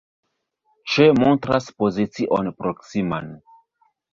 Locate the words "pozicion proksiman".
1.83-3.33